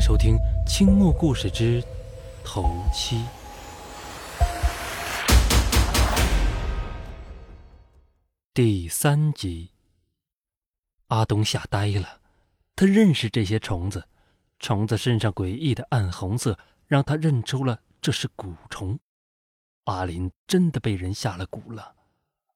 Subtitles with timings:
[0.00, 0.36] 收听
[0.66, 1.82] 《青木故事之
[2.44, 3.16] 头七》
[8.54, 9.70] 第三集。
[11.08, 12.20] 阿东吓呆了，
[12.76, 14.06] 他认识这些虫子，
[14.60, 18.98] 虫子身上诡异的暗红色让他认出了这是蛊虫。
[19.84, 21.96] 阿林真的被人下了蛊了，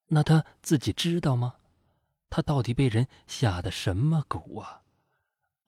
[0.09, 1.55] 那他自己知道吗？
[2.31, 4.82] 他到底被人下的什么蛊啊？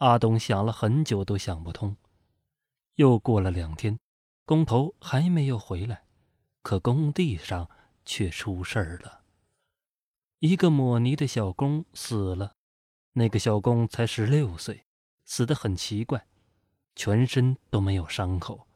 [0.04, 1.96] 阿东想了很久都想不通。
[2.96, 3.98] 又过了两天，
[4.44, 6.04] 工头还没有回来，
[6.60, 7.70] 可工地上
[8.04, 9.22] 却出事儿了。
[10.40, 12.52] 一个抹泥的小工死了，
[13.14, 14.84] 那个小工才十六岁，
[15.24, 16.26] 死得很奇怪，
[16.94, 18.68] 全身都没有伤口，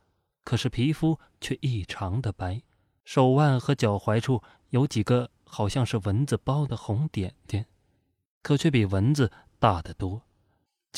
[0.45, 2.63] 可是皮肤却异常的白，
[3.05, 7.67] 手腕和脚踝处有几个好像是蚊子包的红点点，
[8.43, 10.23] 可却比蚊子大得多。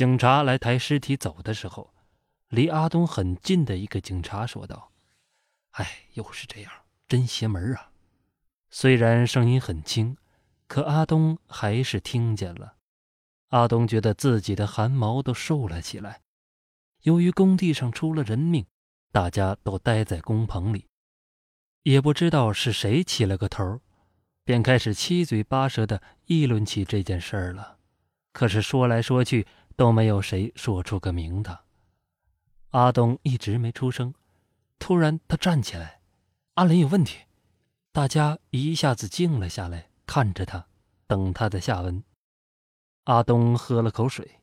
[0.01, 1.93] 警察来抬尸体走的时候，
[2.49, 4.93] 离阿东很近的一个警察说道
[5.77, 6.73] ：“哎，又是这样，
[7.07, 7.91] 真邪门啊！”
[8.73, 10.17] 虽然声音很轻，
[10.67, 12.77] 可阿东还是听见了。
[13.49, 16.23] 阿东觉得自己的汗毛都竖了起来。
[17.03, 18.65] 由于工地上出了人命，
[19.13, 20.87] 大家都待在工棚里，
[21.83, 23.83] 也不知道是谁起了个头，
[24.45, 27.77] 便开始七嘴八舌的议论起这件事儿了。
[28.33, 31.59] 可是说来说去，都没有谁说出个名堂。
[32.71, 34.15] 阿东一直没出声，
[34.79, 36.01] 突然他站起来
[36.55, 37.19] ：“阿林有问题！”
[37.93, 40.67] 大家一下子静了下来，看着他，
[41.09, 42.05] 等他的下文。
[43.05, 44.39] 阿东喝了口水：“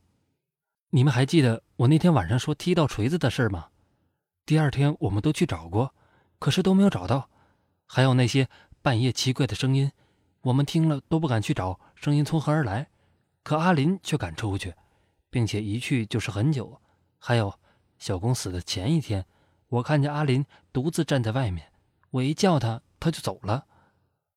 [0.91, 3.69] 你们还记得我那天晚上说踢到锤子的事吗？
[4.45, 5.93] 第二天我们都去找过，
[6.39, 7.29] 可是都没有找到。
[7.85, 8.49] 还有那些
[8.81, 9.91] 半夜奇怪的声音，
[10.41, 12.89] 我们听了都不敢去找，声音从何而来？
[13.43, 14.73] 可阿林却敢出去。”
[15.29, 16.81] 并且一去就是很久，
[17.17, 17.59] 还有
[17.97, 19.25] 小公死的前一天，
[19.67, 21.71] 我看见阿林独自站在外面，
[22.11, 23.65] 我一叫他，他就走了。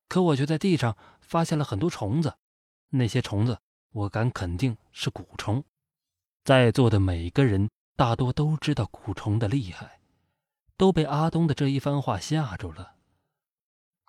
[0.09, 2.35] 可我却在地上发现了很多虫子，
[2.91, 3.59] 那些虫子
[3.93, 5.63] 我敢肯定是蛊虫。
[6.43, 10.01] 在座的每个人大多都知道蛊虫的厉害，
[10.77, 12.95] 都被阿东的这一番话吓住了。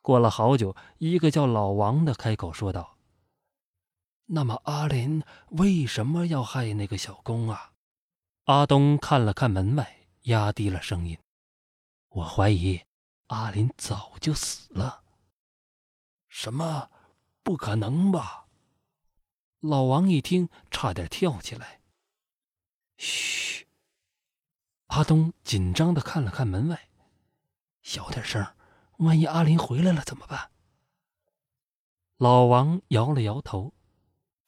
[0.01, 2.97] 过了好久，一个叫老王的开口说道。
[4.33, 7.73] 那么阿林为什么要害那个小工啊？
[8.45, 11.17] 阿东看了看门外，压低了声音
[12.07, 12.79] ：“我怀疑
[13.27, 15.03] 阿林早就死了。”
[16.29, 16.89] 什么？
[17.43, 18.47] 不可能吧？
[19.59, 21.81] 老王一听，差点跳起来。
[22.95, 23.67] 嘘！
[24.87, 26.87] 阿东紧张的看了看门外，
[27.81, 28.55] 小点声，
[28.99, 30.51] 万一阿林回来了怎么办？
[32.15, 33.73] 老王摇了摇头。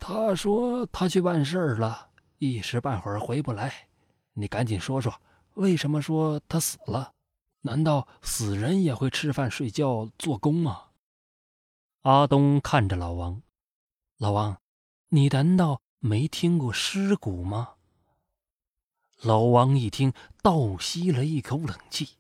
[0.06, 3.88] 他说他去办事儿了，一时半会儿回不来。
[4.34, 5.22] 你赶紧说说，
[5.54, 7.14] 为什么说他死了？
[7.62, 10.88] 难道死人也会吃饭、睡觉、做工吗？
[12.02, 13.42] 阿东看着老王，
[14.18, 14.58] 老王，
[15.08, 17.76] 你难道没听过尸骨吗？
[19.22, 22.18] 老王一听，倒吸了一口冷气。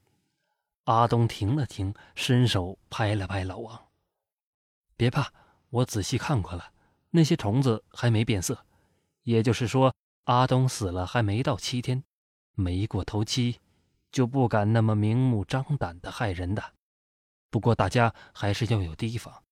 [0.85, 3.87] 阿东停了停，伸手拍了拍老王
[4.95, 5.33] ：“别怕，
[5.69, 6.71] 我仔细看过了。”
[7.15, 8.65] 那些虫子还没变色，
[9.21, 9.93] 也就是说，
[10.23, 12.03] 阿东死了还没到七天，
[12.55, 13.59] 没过头七，
[14.11, 16.73] 就不敢那么明目张胆的害人的。
[17.51, 19.43] 不过大家还是要有提防，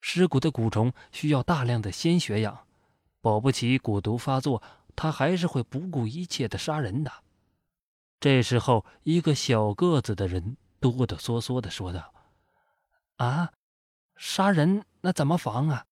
[0.00, 2.66] 尸骨的蛊虫需要大量的鲜血养，
[3.20, 4.60] 保不齐蛊毒发作，
[4.96, 7.12] 它还是会不顾一切的杀人的。
[8.18, 12.12] 这时候，一个小个子的人哆哆嗦嗦的说道
[13.18, 13.52] ：“啊，
[14.16, 15.86] 杀人那怎么防啊？”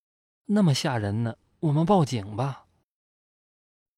[0.51, 1.37] 那么吓人呢？
[1.61, 2.65] 我们报警吧。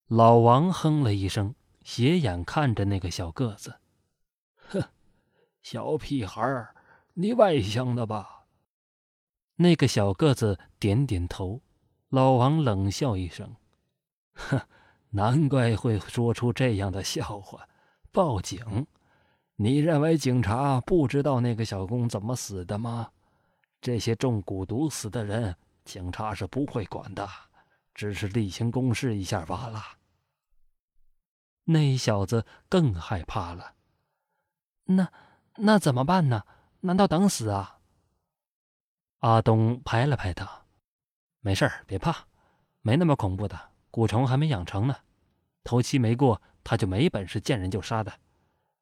[0.07, 3.73] 老王哼了一声，斜眼看着那个小个子，
[4.57, 4.83] 哼，
[5.61, 6.75] 小屁孩儿，
[7.13, 8.47] 你外乡的吧？
[9.55, 11.61] 那个小个子点点头。
[12.09, 13.55] 老王冷笑一声，
[14.33, 14.59] 哼，
[15.11, 17.65] 难怪会说出这样的笑话。
[18.11, 18.85] 报警？
[19.55, 23.09] 你认为警察不知道那个小工怎么死的吗？
[23.79, 25.55] 这些中蛊毒死的人。
[25.91, 27.27] 警察是不会管的，
[27.93, 29.83] 只是例行公事一下罢了。
[31.65, 33.75] 那小子更害怕了。
[34.85, 35.11] 那
[35.57, 36.45] 那怎么办呢？
[36.79, 37.79] 难道等死啊？
[39.19, 40.63] 阿东拍了拍他
[41.43, 42.25] ：“没事，别怕，
[42.79, 43.59] 没那么恐怖的。
[43.91, 44.95] 蛊虫还没养成呢，
[45.61, 48.13] 头七没过，他就没本事见人就杀的。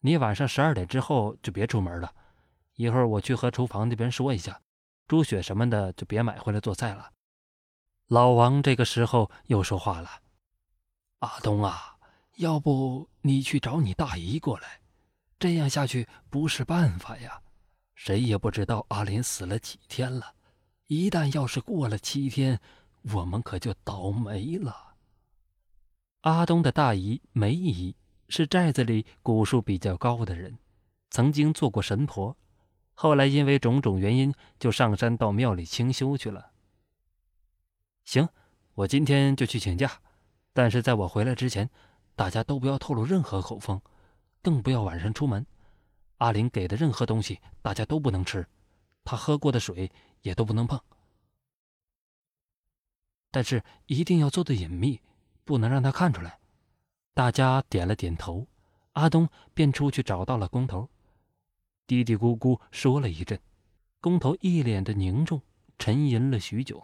[0.01, 2.13] 你晚上十二点之后就别出门了。
[2.75, 4.61] 一会儿我去和厨房那边说一下。”
[5.09, 7.11] 猪血什么的就别买回来做菜了。
[8.07, 10.21] 老王这个时候又说话了
[11.19, 11.97] ：“阿东啊，
[12.37, 14.81] 要不你去找你大姨过来，
[15.39, 17.41] 这样下去不是办法呀。
[17.95, 20.35] 谁也不知道阿林死了几天了，
[20.85, 22.61] 一旦要是过了七天，
[23.13, 24.93] 我们可就倒霉了。
[26.21, 27.95] 阿东的大姨梅姨
[28.27, 30.59] 是寨子里古树比较高的人，
[31.09, 32.37] 曾经做过神婆，
[33.01, 36.51] 后来因为种种原因就上山到庙里清修去了。
[38.03, 38.27] 行，
[38.73, 40.01] 我今天就去请假，
[40.51, 41.69] 但是在我回来之前。
[42.13, 43.81] 大家都不要透露任何口风，
[44.41, 45.47] 更不要晚上出门。
[46.17, 48.43] 阿林给的任何东西，大家都不能吃；
[49.05, 49.89] 他喝过的水
[50.21, 50.77] 也都不能碰。
[53.31, 54.99] 但是一定要做的隐秘，
[55.45, 56.37] 不能让他看出来。
[57.13, 58.45] 大家点了点头，
[58.91, 60.89] 阿东便出去找到了工头，
[61.89, 63.41] 嘀嘀咕咕说了一阵。
[63.99, 65.41] 工头一脸的凝重，
[65.79, 66.83] 沉吟了许久。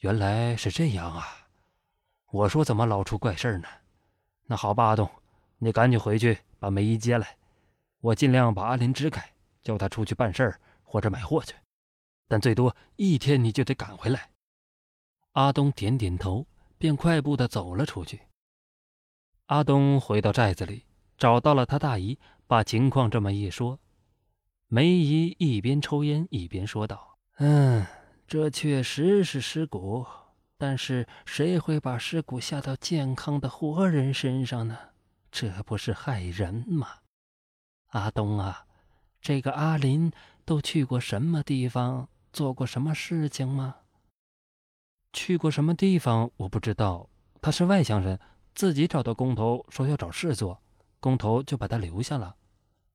[0.00, 1.46] 原来是这样啊！
[2.32, 3.68] 我说怎么老出怪事呢？
[4.46, 5.08] 那好吧，阿东，
[5.58, 7.36] 你赶紧回去把梅姨接来，
[8.00, 9.24] 我尽量把阿林支开，
[9.62, 11.54] 叫他出去办事儿或者买货去，
[12.26, 14.32] 但最多一天你就得赶回来。
[15.34, 16.44] 阿东点点头，
[16.76, 18.22] 便快步的走了出去。
[19.46, 23.78] 阿东回到寨子里，找到了他大姨，把情况这么一说。
[24.74, 27.84] 梅姨一边抽烟一边说道：“嗯，
[28.26, 30.06] 这确实是尸骨。”
[30.56, 34.78] 但是谁会把尸骨下到健康的活人身上呢？
[35.30, 36.88] 这不是害人吗？
[37.88, 38.64] 阿东啊，
[39.20, 40.10] 这个阿林
[40.46, 43.76] 都去过什么地方，做过什么事情吗？
[45.12, 47.10] 去过什么地方我不知道。
[47.42, 48.18] 他是外乡人，
[48.54, 50.62] 自己找到工头说要找事做，
[50.98, 52.36] 工头就把他留下了。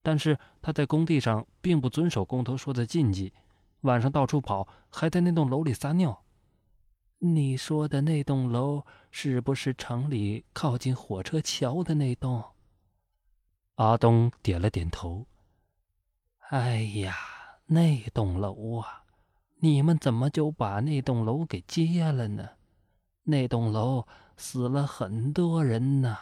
[0.07, 3.33] 但是他在工地上并不遵守工头说的禁忌，
[3.81, 6.23] 晚上到处跑，还在那栋楼里撒尿。
[7.17, 12.41] 你说的那栋楼是不是城里靠近火车桥的那栋？
[13.75, 15.27] 阿东点了点头。
[16.51, 17.13] 哎呀，
[17.65, 19.03] 那栋楼啊，
[19.57, 22.51] 你们怎么就把那栋楼给接了呢？
[23.23, 24.07] 那栋楼
[24.37, 26.17] 死了很多人呢。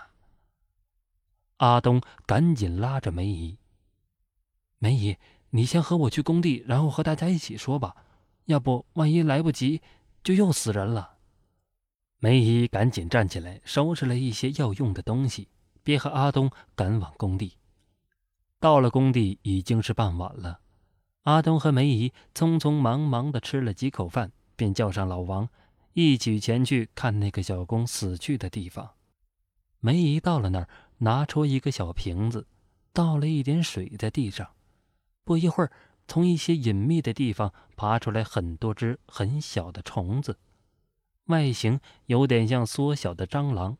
[1.58, 3.60] 阿东赶紧拉着梅姨
[4.80, 5.18] ：“梅姨，
[5.50, 7.96] 你先和我去工地，然后和大家一起说吧。
[8.46, 9.82] 要不万一来不及……”
[10.26, 11.18] 就又死人了。
[12.18, 15.50] 梅姨赶紧站起来，收拾了一些要用的东西，
[15.84, 17.58] 便和阿东赶往工地。
[18.60, 20.62] 到了工地已经是傍晚了，
[21.26, 25.48] 阿东和梅姨匆匆忙忙的吃了几口饭，便叫上老王，
[25.94, 28.94] 一起前去看那个小工死去的地方。
[29.80, 30.68] 梅姨到了那儿，
[30.98, 32.48] 拿出一个小瓶子，
[32.92, 34.50] 倒了一点水在地上，
[35.26, 35.72] 不一会儿。
[36.08, 40.38] 从一些隐秘的地方爬出来很多只很小的虫子，
[41.26, 43.76] 外形有点像缩小的蟑螂，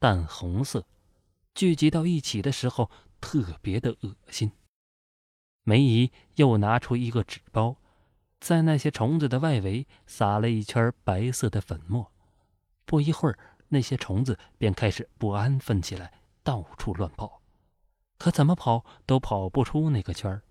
[0.00, 0.84] 淡红色，
[1.54, 2.90] 聚集到一起的时候
[3.20, 4.50] 特别的恶心。
[5.62, 7.76] 梅姨又拿出一个纸包，
[8.40, 12.10] 在那些虫子的外围撒了一圈白色的粉末，
[12.84, 16.12] 不一会儿，那些虫子便开始不安分起来，
[16.42, 17.40] 到处乱跑，
[18.18, 20.42] 可怎么跑都跑不出那个圈儿。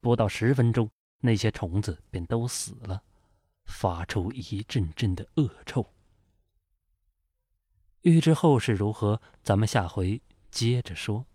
[0.00, 0.90] 不到十分钟，
[1.20, 3.02] 那些虫子便都死了，
[3.64, 5.92] 发出一阵阵的恶臭。
[8.02, 10.20] 欲知后事如何，咱们下回
[10.50, 11.26] 接着说。